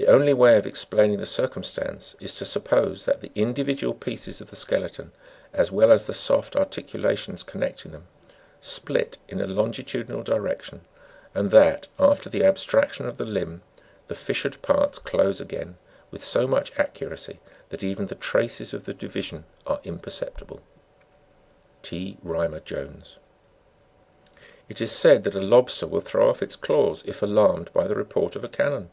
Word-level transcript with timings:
The 0.00 0.06
only 0.06 0.32
way 0.32 0.56
of 0.56 0.64
explaining 0.64 1.18
the 1.18 1.26
circumstance, 1.26 2.14
is 2.20 2.32
to 2.34 2.44
suppose 2.44 3.04
that 3.04 3.20
the 3.20 3.32
individual 3.34 3.94
pieces 3.94 4.40
of 4.40 4.48
the 4.48 4.54
skeleton, 4.54 5.10
as 5.52 5.72
well 5.72 5.90
as 5.90 6.06
the 6.06 6.14
soft 6.14 6.54
articulations 6.54 7.42
connect 7.42 7.84
ing 7.84 7.90
them, 7.90 8.06
split 8.60 9.18
in 9.26 9.40
a 9.40 9.46
longitudinal 9.48 10.22
direction, 10.22 10.82
and 11.34 11.50
that, 11.50 11.88
after 11.98 12.30
the 12.30 12.44
abstraction 12.44 13.08
of 13.08 13.16
the 13.16 13.24
limb, 13.24 13.62
the 14.06 14.14
fissured 14.14 14.62
parts 14.62 15.00
close 15.00 15.40
again 15.40 15.78
with 16.12 16.22
so 16.22 16.46
much 16.46 16.70
accuracy 16.78 17.40
that 17.70 17.82
even 17.82 18.06
the 18.06 18.14
traces 18.14 18.72
of 18.72 18.84
the 18.84 18.94
division 18.94 19.46
are 19.66 19.80
imperceptible." 19.82 20.60
T. 21.82 22.18
Rymcr 22.24 22.64
Jones. 22.64 23.16
It 24.68 24.80
is 24.80 24.92
said 24.92 25.24
that 25.24 25.34
a 25.34 25.42
lobster 25.42 25.88
will 25.88 25.98
throw 26.00 26.30
off 26.30 26.40
its 26.40 26.54
claws 26.54 27.02
it' 27.04 27.20
alarmed 27.20 27.72
by 27.72 27.88
the 27.88 27.96
report 27.96 28.36
of 28.36 28.44
a 28.44 28.48
cannon. 28.48 28.90